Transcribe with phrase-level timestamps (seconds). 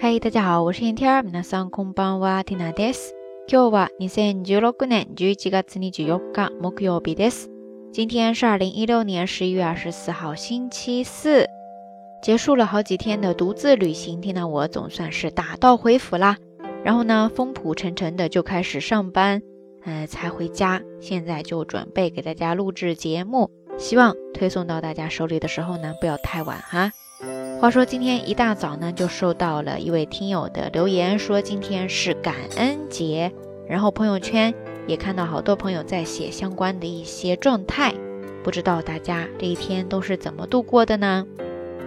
[0.00, 1.24] 嗨，大家好，我是天天。
[1.24, 3.14] 皆さんこんばんは、ティナです。
[3.48, 7.48] 今日は二千十六年十一月二十四日、木曜日です。
[7.92, 11.46] 今天是二零一六年十一月二十四号，星期四。
[12.22, 16.36] 结束了好几天的独自旅行，听到我总算是打道回府啦。
[16.84, 19.42] 然后呢，风普沉沉的就开始上班，
[19.84, 20.82] 呃，才回家。
[21.00, 26.92] 现在就准备给大家录制节目，希望推送到大家手里的时候呢，不要太晚哈。
[27.61, 33.31] 话说今天一大早呢，就收到了一位听友的留言，说今天是感恩节，
[33.67, 34.51] 然后朋友圈
[34.87, 37.93] 也看到好多朋友在写相关的一些状态，
[38.43, 41.23] 不知道大家这一天都是怎么度过的呢？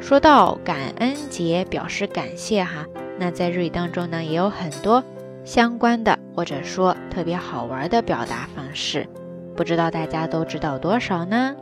[0.00, 2.84] 说到感恩节，表示感谢哈。
[3.16, 5.04] 那在日语当中呢，也有很多
[5.44, 9.06] 相关的或者说特别好玩的表达方式，
[9.54, 11.54] 不知道大家都知道多少呢？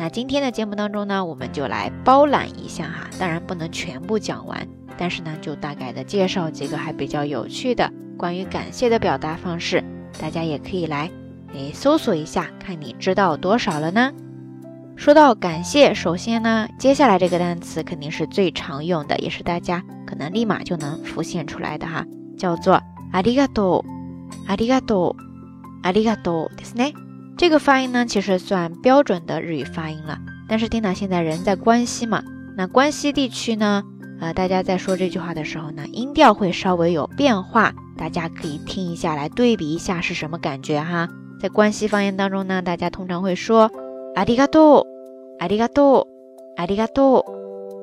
[0.00, 9.82] 那今天的节目当中呢，我们就来包揽一下哈，当然不能全部讲完，但是呢，就大概的介绍几个还比较有趣的关于感谢的表达方式，
[10.20, 11.10] 大家也可以来
[11.54, 14.12] 诶搜索一下，看你知道多少了呢？
[14.96, 22.04] 说到感谢，首先呢，接下来这个单词肯定是最常用的，也是大家可能立马就能浮现出来的哈，
[22.38, 23.84] 叫做ありがとう、
[24.46, 25.16] ありがとう、
[25.82, 26.92] ありがとうですね。
[27.40, 30.18] 这个发音呢，其实算标准的日语发音了。
[30.48, 32.22] 但是丁娜现在人在关西嘛，
[32.56, 33.82] 那关西地区呢，
[34.20, 41.08] 呃，大家在说这句话的时候呢，音调会稍微有变化，大家可以听一下来对比一下是什么感觉哈。
[41.40, 43.70] 在关西方言当中呢，大家通常会说
[44.14, 44.96] ありがとう。
[45.38, 46.08] 阿里嘎多，
[46.56, 47.22] 阿里嘎多，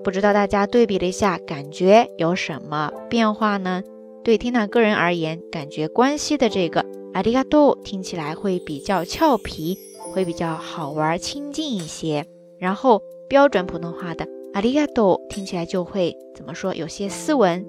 [0.04, 3.84] 不知道大家对比了一下，感觉有什么变化呢？
[4.24, 6.84] 对缇娜个人而言，感觉关系的这个
[7.15, 9.77] 阿里嘎多听起来会比较俏皮，
[10.13, 12.27] 会比较好玩、亲近一些。
[12.59, 16.75] 然后标准普通话的阿里嘎多听起来就会怎么说？
[16.75, 17.65] 有些斯文，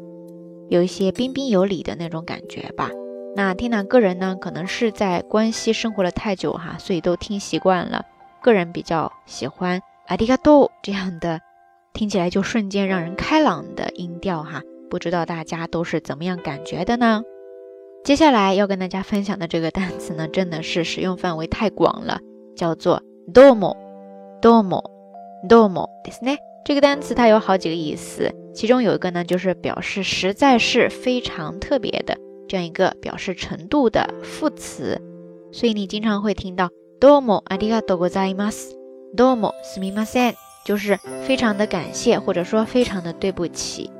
[0.67, 2.91] 有一些彬彬有礼的那种感觉吧。
[3.35, 8.03] 那缇娜个人呢，可能是在关西生活了太久哈，所以都听习惯了。
[8.41, 11.39] 个人比较喜欢阿迪嘎多这样的，
[11.93, 17.21] 听起来就瞬间让人开朗的音调哈，不知道大家都是怎么样感觉的呢？
[18.04, 22.20] 接下来要跟大家分享的这个单词呢，真的是使用范围太广了，
[22.54, 23.02] 叫做
[23.32, 26.36] domo，domo，domo，ですね。
[26.64, 32.16] 这个单词它有好几个意思，其中有一个呢，就是表示实在是非常特别的
[32.48, 35.00] 这样一个表示程度的副词，
[35.52, 36.70] 所以你经常会听到。
[37.00, 38.76] どうもありがとうございます。
[39.14, 43.90] どうもすみません，就是非常的感谢，或者说非常的对不起。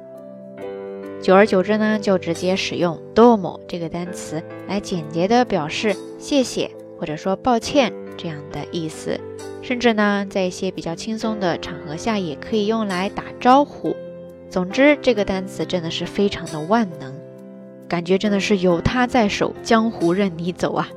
[1.29, 9.19] 久而久之呢，就直接使用どうも这个单词来简洁的表示谢谢，或者说抱歉这样的意思。
[9.63, 13.97] 甚至呢，在一些比较轻松的场合下，也可以用来打招呼。
[14.51, 17.15] 总之，这个单词真的是非常的万能，
[17.89, 20.89] 感觉真的是有它在手，江湖任你走啊！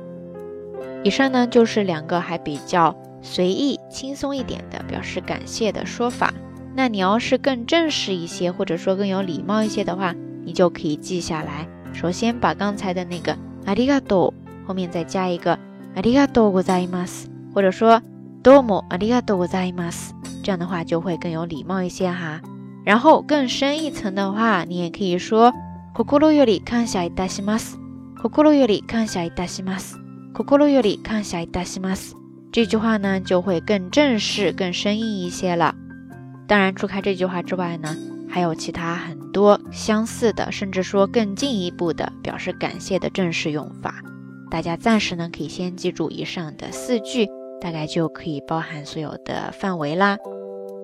[1.02, 6.34] 以上呢就是两个还比较随意、轻松一点的表示感谢的说法。
[6.76, 10.14] 那你要是更正式一些，或者说更有礼貌一些的话，
[10.44, 11.68] 你就可以记下来。
[11.92, 15.58] 首先把刚才的那个ありがとう后面再加一个
[15.94, 18.02] ありがとうございます，或者说
[18.42, 20.12] どうもありがとうございます，
[20.42, 22.40] 这样的话就会更有礼貌一些哈。
[22.84, 25.52] 然后更深一层的话，你也可以说
[25.94, 27.76] 心より感謝いたします。
[28.22, 29.96] 心より感謝いたします。
[30.34, 32.14] 心より感謝いたします。
[32.52, 35.74] 这句话呢就会更正式、更生硬一些了。
[36.46, 37.94] 当然，除开这句话之外呢，
[38.32, 43.94] 还有其他很多相似的，甚至说更进一步的表示感谢的正式用法。
[44.50, 47.28] 大家暂时呢可以先记住以上的四句，
[47.60, 50.18] 大概就可以包含所有的范围啦。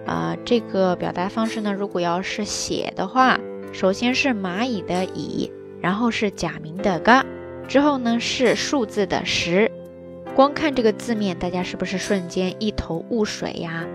[0.06, 3.40] 呃，这个表达方式呢，如果要是写的话，
[3.72, 5.52] 首先是蚂蚁的蚁，
[5.82, 7.26] 然后是假名的嘎，
[7.68, 9.72] 之后呢是数字的十。
[10.36, 13.86] 光看这个字面，大家是不是瞬间一头雾水呀？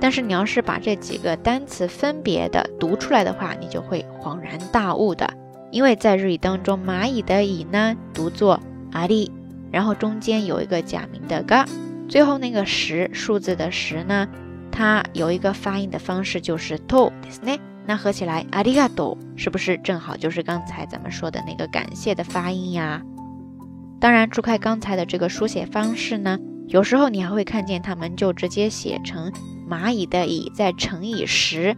[0.00, 5.32] 但是你要是把这几个单词分别的读出来的话，你就会恍然大悟的。
[5.70, 8.60] 因为在日语当中，蚂蚁的蚁呢读作
[8.92, 9.30] 阿里，
[9.70, 11.66] 然后中间有一个假名的嘎，
[12.08, 14.28] 最后那个十数字的十呢，
[14.70, 17.12] 它有一个发音的方式就是 to，
[17.86, 23.02] 那合起来阿里嘎多，是不是正好就是刚才咱们说的那个感谢的发音呀？
[24.00, 29.32] 当然，除开刚才的这个书写方式呢，有时候你还会看见他们就直接写成
[29.68, 31.76] 蚂蚁的蚁再乘以十，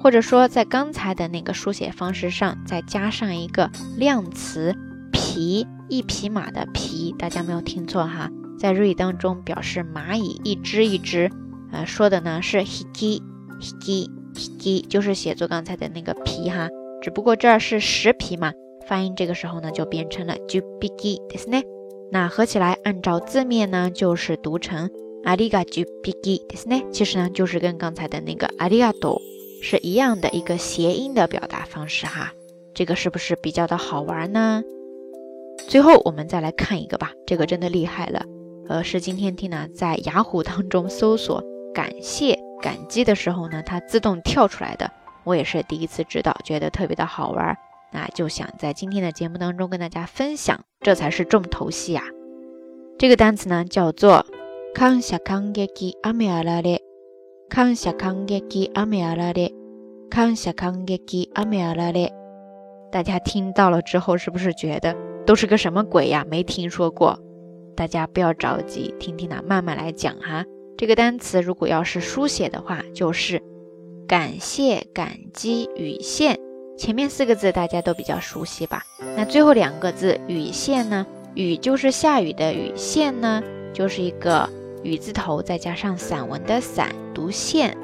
[0.00, 4.76] 或者说在刚才的那个书写方式上再加上一个量词
[5.12, 11.30] 匹，一匹马的匹，大家没有听错哈，在日语当中表示蚂蚁一只一只，
[11.72, 13.20] 呃，说的呢是 hiki
[13.60, 16.68] hiki hiki，就是写作刚才的那个皮哈，
[17.00, 18.52] 只不过这儿是十皮嘛。
[18.86, 21.62] 发音这个时候呢，就变成了 jubiki，对是呢。
[22.10, 24.90] 那合起来，按照字面呢，就是读成
[25.24, 26.82] aliga jubiki，对是呢。
[26.90, 29.22] 其实呢，就是跟刚才的那个阿里嘎多
[29.62, 32.32] 是一样的一个谐音的表达方式哈。
[32.74, 34.62] 这个是不是比较的好玩呢？
[35.68, 38.24] 最后我们再来看一个吧，这个真的厉害了。
[38.68, 41.42] 呃，是今天听呢在雅虎当中搜索
[41.72, 44.91] 感谢、感激的时候呢，它自动跳出来的。
[45.23, 47.57] 我也是第一次知道，觉得特别的好玩。
[47.91, 52.03] 那就想在今天的节目当中跟大家分享，这才是重头戏啊！
[52.97, 56.79] 这个单词呢叫做“感謝感激雨あられ”，
[57.49, 59.53] 感謝感激雨あられ，
[60.09, 62.11] 感謝感激雨あられ。
[62.91, 66.25] 大家听到了之后，是不是觉得都是个什么鬼呀？
[66.29, 67.19] 没听说过。
[67.75, 70.43] 大家不要着急，听听呢，慢慢来讲哈。
[70.81, 73.41] 这个单词如果要是书写的话，就是“
[74.07, 76.39] 感谢感激雨线”。
[76.77, 78.83] 前面四个字大家都比较熟悉吧？
[79.15, 81.05] 那最后两个字“雨线”呢？
[81.33, 83.43] 雨就是下雨的雨，线呢
[83.73, 84.49] 就是一个
[84.83, 87.77] 雨字头再加上散文的散，读线。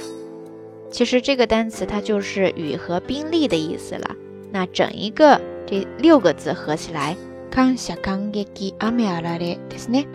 [0.91, 4.15] 其实这个单词它就是雨和宾利的意思了。
[4.51, 7.15] 那整一个这六个字合起来，
[7.49, 10.05] 康夏康耶基阿米阿拉的，ですね。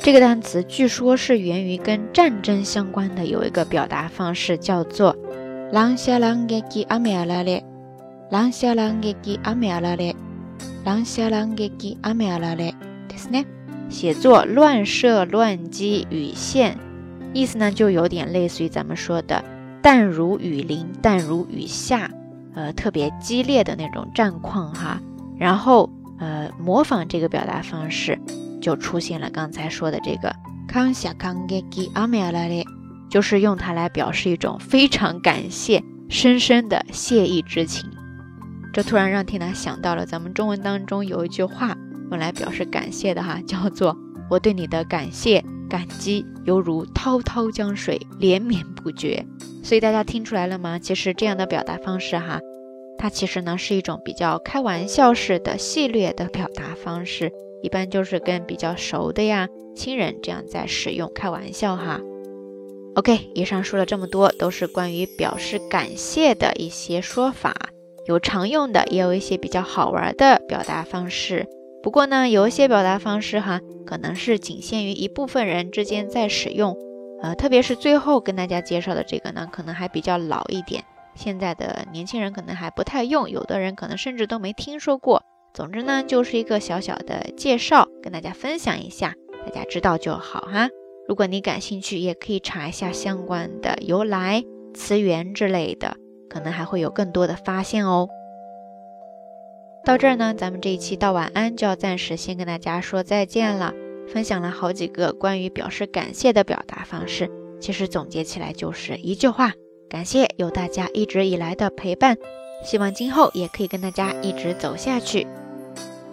[0.00, 7.62] 这个单词据说是源于跟战争相关的，有一个表达方式叫做“朗夏朗耶基阿米阿拉的”。
[8.28, 9.38] 乱射乱撃雨
[9.70, 10.12] あられ，
[10.84, 12.74] 乱射乱撃雨あられ，
[13.08, 13.44] ですね。
[13.88, 16.76] 写作乱射乱击雨线，
[17.32, 19.44] 意思呢就有点类似于咱们说的
[19.80, 22.10] 弹如雨淋、弹如雨下，
[22.56, 25.00] 呃，特别激烈的那种战况哈。
[25.38, 25.88] 然后
[26.18, 28.18] 呃，模仿这个表达方式，
[28.60, 30.34] 就出现了刚才说的这个
[30.66, 32.64] 感謝感激雨あられ，
[33.08, 37.88] 就是用它来表示一种非常感谢、深深的谢意之情。
[38.72, 41.76] 这突然让缇娜想到了咱们中文当中有一句话
[42.10, 49.24] 用来表示感谢的哈，叫做“我对你的感谢感激犹如滔滔江水连绵不绝”。
[49.64, 50.78] 所以大家听出来了吗？
[50.78, 52.40] 其实这样的表达方式哈，
[52.98, 61.99] 它其实呢是一种比较开玩笑式的戏谑的表达方式， 一般就是跟比较熟的呀亲人这样在使用开玩笑哈。
[62.95, 67.55] OK，以上说了这么多，都是关于表示感谢的一些说法。
[68.05, 71.47] 有常用的，也有一些比较好玩的表达方式。
[71.81, 76.75] 不过呢，有一些表达方式哈，可能是仅限于一部分人之间在使用。
[77.21, 80.83] 呃，特别是最后跟大家介绍的这个呢，可能还比较老一点，
[81.15, 85.23] 现在的年轻人可能还不太用，有的人可能甚至都没听说过。
[85.53, 89.15] 总之呢，就是一个小小的介绍，跟大家分享一下，
[89.45, 90.69] 大家知道就好哈。
[91.07, 94.43] 如果你感兴趣，也可以查一下相关的由来、
[94.73, 95.97] 词源之类的。
[96.29, 98.07] 可能还会有更多的发现哦。
[99.83, 103.73] 到这儿呢，咱们这一期到晚安就要暂时先跟大家说再见了。
[104.07, 107.29] 分享了好几个关于表示感谢的表达方式，
[107.59, 109.51] 其实总结起来就是一句话：
[109.89, 112.15] 感谢有大家一直以来的陪伴，
[112.63, 115.27] 希望今后也可以跟大家一直走下去。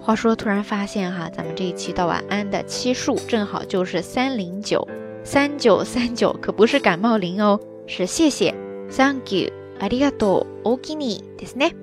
[0.07, 4.87] 话说，突然发现哈，咱们这一期到晚安的期数正好就是三零九，
[5.23, 8.53] 三九三九可不是感冒灵哦，是谢谢，
[8.89, 9.51] Thank you。
[9.79, 11.73] ありがとう、おきにですね。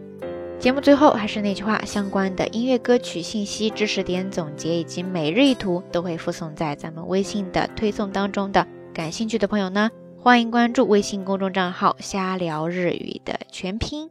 [0.59, 8.67] 节目最后还是那句话，相关的音乐歌曲信息、知识点总结以及每日一图都会附送在咱们微信的推送当中的。
[8.93, 14.11] 感兴趣的朋友呢，欢迎关注微信公众账号“瞎聊日语”的全拼。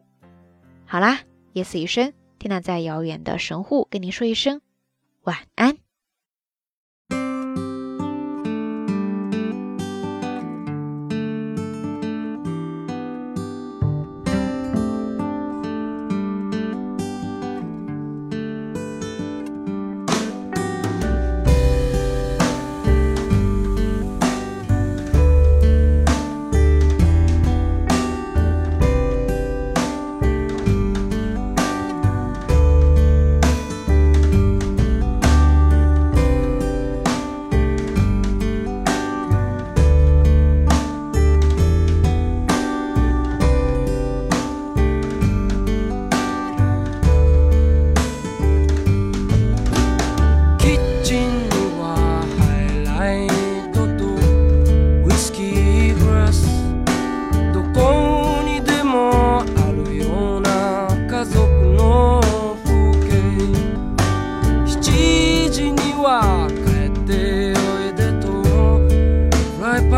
[0.86, 1.20] 好啦，
[1.54, 2.14] 夜色已深，
[2.45, 4.61] 缇娜在遥远的神户跟您说一声
[5.23, 5.79] 晚安。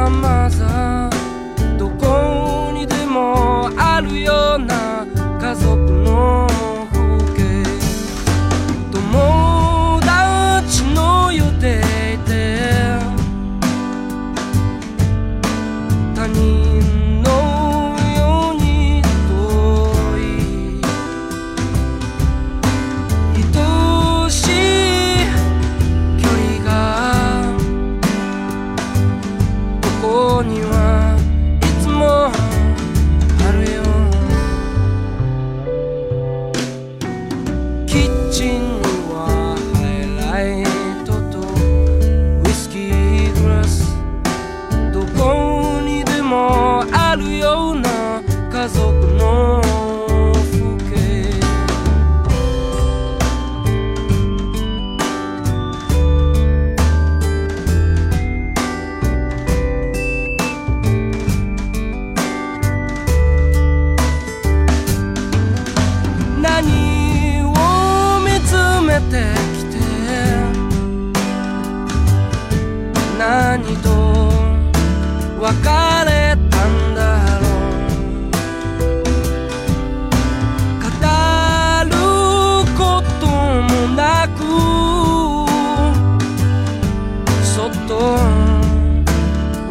[0.09, 0.76] my mother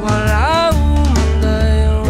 [0.04, 0.74] 笑う
[1.38, 1.48] んだ
[1.84, 2.04] よ」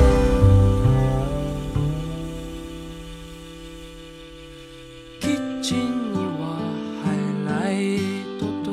[5.20, 6.58] 「キッチンには
[7.04, 7.18] ハイ
[7.48, 7.84] ライ
[8.40, 8.72] トと。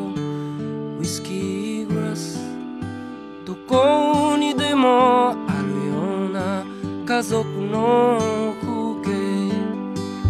[1.01, 2.39] ウイスキーグラス」
[3.45, 5.95] 「どこにでもあるよ
[6.29, 6.65] うな
[7.07, 8.71] 家族の風
[9.03, 9.11] 景」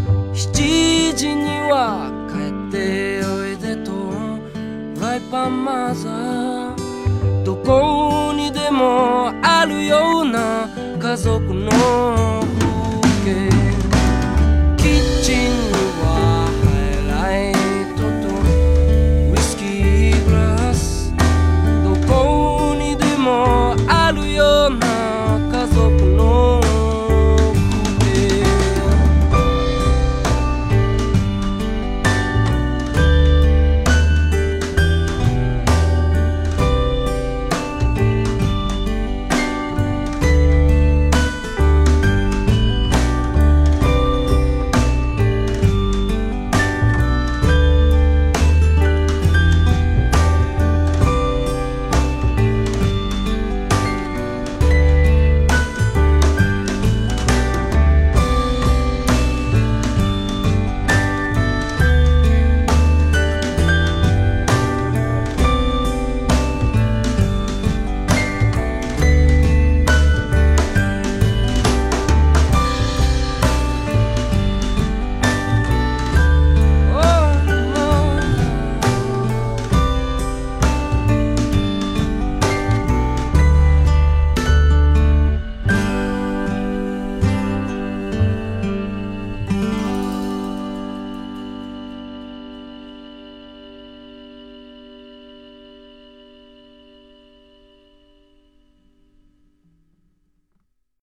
[0.32, 2.32] 「7時には帰
[2.68, 3.90] っておいで」と
[4.96, 6.60] 「フライパンマザー」
[7.64, 12.21] こにでもあるような家族の